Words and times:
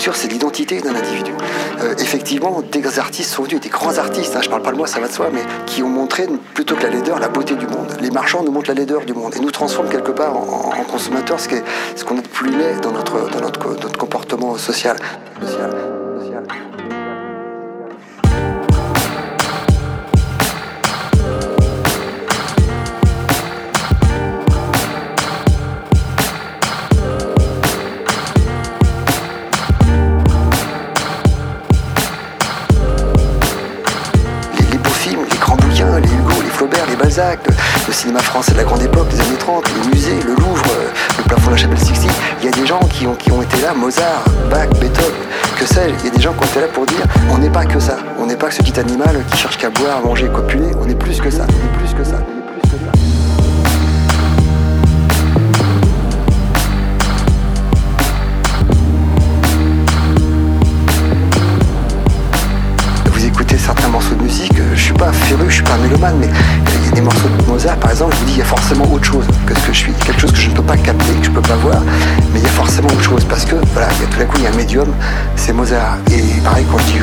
c'est 0.00 0.28
l'identité 0.28 0.80
d'un 0.80 0.94
individu. 0.94 1.32
Euh, 1.80 1.94
effectivement, 1.98 2.62
des 2.62 2.98
artistes 2.98 3.30
sont 3.30 3.42
venus, 3.42 3.60
des 3.60 3.68
grands 3.68 3.98
artistes, 3.98 4.34
hein, 4.36 4.40
je 4.42 4.48
parle 4.48 4.62
pas 4.62 4.72
de 4.72 4.76
moi, 4.76 4.86
ça 4.86 5.00
va 5.00 5.08
de 5.08 5.12
soi, 5.12 5.28
mais 5.32 5.42
qui 5.66 5.82
ont 5.82 5.88
montré, 5.88 6.26
plutôt 6.54 6.76
que 6.76 6.82
la 6.82 6.90
laideur, 6.90 7.18
la 7.18 7.28
beauté 7.28 7.54
du 7.54 7.66
monde. 7.66 7.96
Les 8.00 8.10
marchands 8.10 8.42
nous 8.42 8.52
montrent 8.52 8.68
la 8.68 8.74
laideur 8.74 9.04
du 9.04 9.12
monde 9.12 9.34
et 9.36 9.40
nous 9.40 9.50
transforment 9.50 9.88
quelque 9.88 10.12
part 10.12 10.36
en, 10.36 10.84
consommateurs, 10.90 11.38
ce 11.40 12.04
qu'on 12.04 12.16
est 12.16 12.28
plus 12.28 12.50
laid 12.50 12.76
dans 12.82 12.92
notre, 12.92 13.98
comportement 13.98 14.56
social. 14.56 14.96
Le 37.08 37.92
cinéma 37.92 38.20
français 38.20 38.52
de 38.52 38.58
la 38.58 38.64
grande 38.64 38.82
époque, 38.82 39.08
des 39.08 39.18
années 39.18 39.38
30, 39.38 39.64
les 39.82 39.88
musées, 39.88 40.20
le 40.26 40.34
Louvre, 40.34 40.62
le 41.16 41.24
plafond 41.24 41.46
de 41.46 41.52
la 41.52 41.56
chapelle 41.56 41.78
Sixtine. 41.78 42.10
Il 42.40 42.44
y 42.44 42.48
a 42.48 42.50
des 42.50 42.66
gens 42.66 42.80
qui 42.80 43.06
ont, 43.06 43.14
qui 43.14 43.32
ont 43.32 43.40
été 43.40 43.62
là, 43.62 43.72
Mozart, 43.72 44.24
Bach, 44.50 44.68
Beethoven, 44.78 45.10
que 45.58 45.64
sais-je. 45.64 45.94
Il 46.00 46.04
y 46.04 46.08
a 46.08 46.16
des 46.16 46.20
gens 46.20 46.34
qui 46.34 46.40
ont 46.40 46.46
été 46.46 46.60
là 46.60 46.66
pour 46.66 46.84
dire 46.84 47.06
on 47.30 47.38
n'est 47.38 47.48
pas 47.48 47.64
que 47.64 47.80
ça. 47.80 47.96
On 48.18 48.26
n'est 48.26 48.36
pas 48.36 48.48
que 48.48 48.54
ce 48.54 48.62
petit 48.62 48.78
animal 48.78 49.24
qui 49.30 49.38
cherche 49.38 49.56
qu'à 49.56 49.70
boire, 49.70 50.02
manger, 50.04 50.28
copuler. 50.28 50.70
On 50.82 50.88
est 50.88 50.94
plus 50.94 51.18
que 51.18 51.30
ça. 51.30 51.46
On 51.48 51.82
est 51.82 51.86
plus 51.86 51.94
que 51.94 52.04
ça. 52.04 52.18
certains 63.68 63.88
morceaux 63.88 64.14
de 64.14 64.22
musique, 64.22 64.54
je 64.74 64.80
suis 64.80 64.94
pas 64.94 65.12
féru, 65.12 65.44
je 65.48 65.56
suis 65.56 65.62
pas 65.62 65.76
mélomane, 65.76 66.16
mais 66.18 66.28
des 66.92 67.00
morceaux 67.00 67.28
de 67.28 67.50
Mozart, 67.50 67.76
par 67.76 67.90
exemple, 67.90 68.14
je 68.14 68.20
vous 68.20 68.26
dis, 68.26 68.32
il 68.32 68.38
y 68.38 68.42
a 68.42 68.44
forcément 68.44 68.90
autre 68.92 69.04
chose 69.04 69.24
que 69.46 69.54
ce 69.54 69.66
que 69.66 69.72
je 69.72 69.78
suis, 69.78 69.92
quelque 69.92 70.20
chose 70.20 70.32
que 70.32 70.38
je 70.38 70.50
ne 70.50 70.54
peux 70.54 70.62
pas 70.62 70.76
capter, 70.76 71.12
que 71.12 71.24
je 71.24 71.30
ne 71.30 71.34
peux 71.34 71.42
pas 71.42 71.56
voir, 71.56 71.82
mais 72.32 72.40
il 72.40 72.42
y 72.42 72.46
a 72.46 72.50
forcément 72.50 72.88
autre 72.88 73.02
chose, 73.02 73.24
parce 73.24 73.44
que, 73.44 73.56
voilà, 73.72 73.88
il 73.98 74.02
y 74.02 74.04
a 74.04 74.08
tout 74.08 74.18
d'un 74.18 74.24
coup, 74.26 74.36
il 74.38 74.44
y 74.44 74.46
a 74.46 74.50
un 74.50 74.56
médium, 74.56 74.88
c'est 75.36 75.52
Mozart. 75.52 75.98
Et 76.10 76.22
pareil 76.42 76.64
quand 76.70 76.78
je 76.78 76.84
dis 76.84 76.98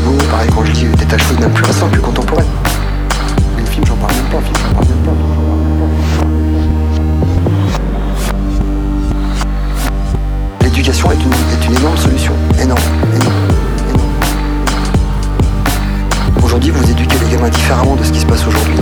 gamins 17.36 17.50
différemment 17.50 17.96
de 17.96 18.04
ce 18.04 18.12
qui 18.12 18.20
se 18.20 18.26
passe 18.26 18.48
aujourd'hui. 18.48 18.76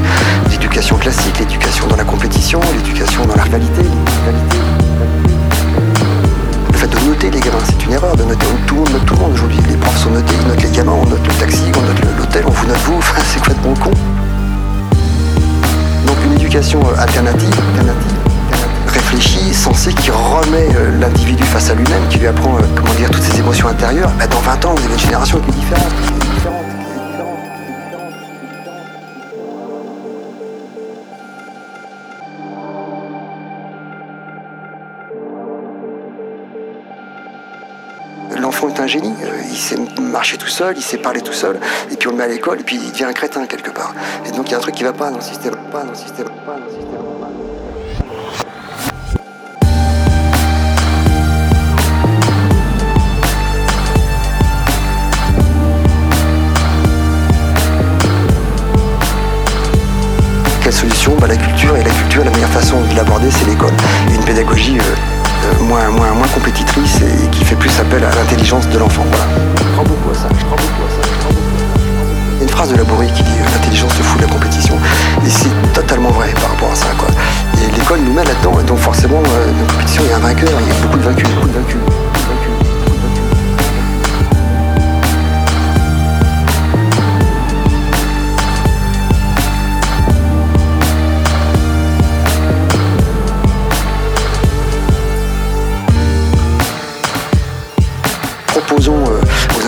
L'éducation 0.52 0.96
classique, 0.98 1.40
l'éducation 1.40 1.88
dans 1.88 1.96
la 1.96 2.04
compétition, 2.04 2.60
l'éducation 2.78 3.26
dans 3.26 3.36
la 3.36 3.44
rivalité. 3.44 3.82
Le 6.72 6.78
fait 6.78 6.88
de 6.88 7.00
noter 7.00 7.32
les 7.32 7.40
gamins, 7.40 7.58
c'est 7.66 7.84
une 7.84 7.94
erreur 7.94 8.16
de 8.16 8.24
noter. 8.24 8.46
Tout 8.68 8.76
le 8.76 8.82
monde 8.82 8.92
note 8.94 9.06
tout 9.06 9.16
le 9.16 9.20
monde 9.22 9.34
aujourd'hui. 9.34 9.58
Les 9.68 9.78
profs 9.78 9.98
sont 9.98 10.12
notés, 10.12 10.34
ils 10.40 10.48
notent 10.48 10.62
les 10.62 10.70
gamins, 10.70 10.92
on 10.92 11.06
note 11.06 11.26
le 11.26 11.34
taxi, 11.34 11.64
on 11.76 11.82
note 11.82 12.18
l'hôtel, 12.18 12.44
on 12.46 12.52
vous 12.52 12.68
note 12.68 12.78
vous. 12.86 12.94
Enfin, 12.98 13.22
c'est 13.26 13.40
complètement 13.40 13.74
con. 13.74 13.92
Donc 16.06 16.18
une 16.26 16.34
éducation 16.34 16.80
euh, 16.82 17.02
alternative, 17.02 17.56
alternative 17.72 18.18
réfléchie, 18.88 19.54
sensée, 19.54 19.94
qui 19.94 20.12
remet 20.12 20.68
euh, 20.76 21.00
l'individu 21.00 21.44
face 21.44 21.72
à 21.72 21.74
lui-même, 21.74 22.08
qui 22.10 22.20
lui 22.20 22.28
apprend, 22.28 22.58
euh, 22.58 22.62
comment 22.76 22.94
dire, 22.94 23.10
toutes 23.10 23.24
ses 23.24 23.40
émotions 23.40 23.68
intérieures, 23.68 24.12
bah, 24.20 24.28
dans 24.28 24.40
20 24.42 24.66
ans, 24.66 24.76
vous 24.76 24.86
avez 24.86 24.94
une 24.94 25.00
génération 25.00 25.40
qui 25.40 25.50
est 25.50 25.54
différente. 25.54 26.73
Un 38.72 38.88
génie. 38.88 39.14
Euh, 39.24 39.42
il 39.50 39.58
sait 39.58 39.78
marcher 40.02 40.38
tout 40.38 40.48
seul, 40.48 40.76
il 40.78 40.84
sait 40.84 40.98
parler 40.98 41.22
tout 41.22 41.34
seul, 41.34 41.60
et 41.92 41.96
puis 41.96 42.08
on 42.08 42.12
le 42.12 42.18
met 42.18 42.24
à 42.24 42.28
l'école, 42.28 42.62
et 42.62 42.64
puis 42.64 42.78
il 42.82 42.92
devient 42.92 43.06
un 43.06 43.14
crétin 43.14 43.46
quelque 43.46 43.72
part. 43.72 43.94
Et 44.26 44.32
donc 44.32 44.50
il 44.50 44.52
y 44.52 44.56
a 44.56 44.58
un 44.58 44.62
truc 44.62 44.76
qui 44.76 44.84
va 44.84 44.94
pas 44.94 45.10
dans 45.10 45.18
le 45.18 45.22
système, 45.24 45.56
pas 45.72 45.84
dans 45.84 45.90
le 45.90 45.96
système, 45.96 46.28
pas 46.46 46.54
dans 46.54 46.66
le 46.66 46.72
système. 46.72 46.88
Quelle 60.64 60.74
solution? 60.74 61.16
Bah, 61.20 61.28
La 61.28 61.36
culture, 61.36 61.76
et 61.76 61.84
la 61.84 61.90
culture, 61.90 62.24
la 62.24 62.32
meilleure 62.32 62.50
façon 62.50 62.80
de 62.82 62.96
l'aborder, 62.96 63.30
c'est 63.30 63.46
l'école. 63.46 63.74
Une 64.10 64.24
pédagogie 64.24 64.80
euh, 64.80 65.23
euh, 65.46 65.64
moins, 65.64 65.90
moins, 65.90 66.12
moins 66.14 66.28
compétitrice 66.28 67.00
et, 67.02 67.30
qui 67.30 67.44
fait 67.44 67.56
plus 67.56 67.78
appel 67.80 68.04
à 68.04 68.10
l'intelligence 68.16 68.68
de 68.70 68.78
l'enfant. 68.78 69.04
Voilà. 69.10 69.26
Je 69.58 69.72
crois 69.74 69.84
beaucoup 69.84 70.12
à 70.12 70.14
ça, 70.14 70.28
je 70.38 70.46
crois 70.46 70.58
beaucoup 70.58 70.84
à 70.84 71.04
ça. 71.04 71.10
Il 72.34 72.38
y 72.38 72.40
a 72.40 72.44
une 72.44 72.50
phrase 72.50 72.72
de 72.72 72.78
Laborie 72.78 73.08
qui 73.16 73.24
dit 73.24 73.40
euh, 73.40 73.46
l'intelligence 73.54 73.94
se 73.94 74.02
fout 74.02 74.22
de 74.22 74.26
la 74.26 74.34
compétition. 74.34 74.76
Et 75.26 75.30
c'est 75.30 75.74
totalement 75.74 76.10
vrai 76.10 76.30
par 76.36 76.52
rapport 76.52 76.72
à 76.72 76.76
ça. 76.76 76.88
Quoi. 76.98 77.10
Et 77.62 77.72
l'école 77.78 78.00
nous 78.00 78.14
met 78.14 78.24
là-dedans. 78.24 78.62
Donc 78.68 78.80
forcément, 78.80 79.20
euh, 79.20 79.52
dans 79.52 79.68
la 79.68 79.74
compétition, 79.74 80.04
il 80.06 80.10
y 80.10 80.14
a 80.14 80.18
un 80.18 80.20
vainqueur, 80.20 80.50
il 80.62 80.68
y 80.68 80.72
a 80.72 80.82
beaucoup 80.82 80.98
de 80.98 81.04
vaincus, 81.04 81.28
beaucoup 81.36 81.48
de 81.48 81.54
vaincus. 81.54 81.78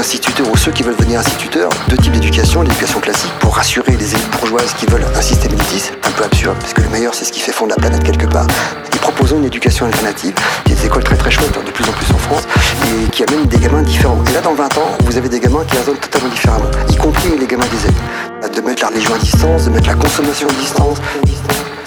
Instituteurs 0.05 0.47
ou 0.51 0.55
ceux 0.55 0.71
qui 0.71 0.83
veulent 0.83 0.95
devenir 0.95 1.19
instituteurs, 1.19 1.71
deux 1.89 1.97
types 1.97 2.11
d'éducation, 2.11 2.61
l'éducation 2.61 2.99
classique 2.99 3.31
pour 3.39 3.55
rassurer 3.55 3.93
les 3.97 4.13
élites 4.13 4.29
bourgeoises 4.39 4.71
qui 4.75 4.85
veulent 4.85 5.05
un 5.16 5.21
système 5.21 5.51
élitiste, 5.53 5.93
un 6.03 6.11
peu 6.11 6.23
absurde, 6.23 6.55
parce 6.59 6.73
que 6.73 6.81
le 6.81 6.89
meilleur 6.89 7.16
c'est 7.16 7.25
ce 7.25 7.31
qui 7.31 7.39
fait 7.39 7.51
fondre 7.51 7.71
la 7.71 7.77
planète 7.77 8.03
quelque 8.03 8.27
part, 8.27 8.45
et 8.93 8.97
proposons 8.97 9.38
une 9.38 9.45
éducation 9.45 9.88
alternative, 9.88 10.35
qui 10.63 10.73
est 10.73 10.75
des 10.75 10.85
écoles 10.85 11.03
très 11.03 11.17
très 11.17 11.31
chouettes, 11.31 11.57
de 11.66 11.71
plus 11.71 11.89
en 11.89 11.91
plus 11.93 12.13
en 12.13 12.19
France, 12.19 12.43
et 12.85 13.09
qui 13.09 13.23
amène 13.23 13.47
des 13.47 13.57
gamins 13.57 13.81
différents. 13.81 14.23
Et 14.29 14.33
là 14.33 14.41
dans 14.41 14.53
20 14.53 14.77
ans, 14.77 14.91
vous 15.05 15.17
avez 15.17 15.27
des 15.27 15.39
gamins 15.39 15.66
qui 15.66 15.75
raisonnent 15.75 15.97
totalement 15.97 16.29
différemment, 16.29 16.69
y 16.87 16.95
compris 16.97 17.29
les 17.39 17.47
gamins 17.47 17.66
des 17.66 17.87
aides. 17.87 18.53
De 18.55 18.61
mettre 18.61 18.83
la 18.83 18.89
religion 18.89 19.16
à 19.16 19.17
distance, 19.17 19.66
de 19.66 19.72
mettre 19.72 19.87
la 19.87 19.95
consommation 19.95 20.47
à 20.47 20.53
distance. 20.53 20.97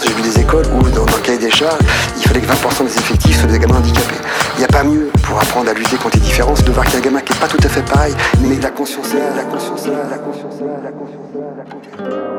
J'ai 0.02 0.12
vu 0.12 0.22
des 0.22 0.40
écoles 0.40 0.66
où, 0.74 0.82
dans, 0.90 1.04
le 1.04 1.22
cahier 1.22 1.38
des 1.38 1.50
charges, 1.50 1.78
il 2.18 2.28
fallait 2.28 2.40
que 2.40 2.46
20% 2.46 2.84
des 2.84 2.98
effectifs 2.98 3.38
soient 3.38 3.48
des 3.48 3.58
gamins 3.58 3.78
handicapés. 3.78 4.16
Il 4.56 4.58
n'y 4.58 4.64
a 4.64 4.68
pas 4.68 4.82
mieux 4.82 5.10
pour 5.22 5.38
apprendre 5.40 5.70
à 5.70 5.74
lutter 5.74 5.96
contre 5.96 6.16
les 6.16 6.22
différences 6.22 6.64
de 6.64 6.72
voir 6.72 6.84
qu'il 6.84 6.94
y 6.94 6.96
a 6.96 7.00
un 7.00 7.04
gamin 7.04 7.20
qui 7.20 7.32
n'est 7.32 7.38
pas 7.38 7.48
tout 7.48 7.58
à 7.62 7.68
fait 7.68 7.82
pareil, 7.82 8.14
mais 8.40 8.56
la 8.56 8.70
conscience 8.70 9.14
là, 9.14 9.20
la 9.36 9.44
conscience 9.44 9.86
là, 9.86 9.92
la 10.10 10.18
conscience 10.18 10.60
là, 10.60 10.66
la 10.82 10.90
conscience 10.90 11.32
là. 11.32 12.38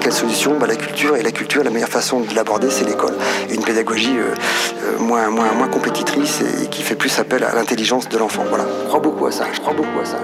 Quelle 0.00 0.12
solution? 0.12 0.58
Bah, 0.58 0.66
La 0.66 0.76
culture, 0.76 1.16
et 1.16 1.22
la 1.22 1.32
culture, 1.32 1.62
la 1.64 1.70
meilleure 1.70 1.88
façon 1.88 2.20
de 2.20 2.34
l'aborder, 2.34 2.70
c'est 2.70 2.84
l'école. 2.84 3.14
Une 3.50 3.62
pédagogie 3.62 4.16
euh, 4.16 4.34
euh, 4.84 4.98
moins, 4.98 5.68
compétitrice 5.68 6.40
et 6.40 6.66
qui 6.68 6.82
fait 6.82 6.94
plus 6.94 7.18
appel 7.18 7.44
à 7.44 7.54
l'intelligence 7.54 8.08
de 8.08 8.16
l'enfant. 8.16 8.44
Je 8.50 8.86
crois 8.88 9.00
beaucoup 9.00 9.26
à 9.26 9.32
ça, 9.32 9.46
je 9.52 9.60
crois 9.60 9.74
beaucoup 9.74 10.00
à 10.00 10.06
ça. 10.06 10.16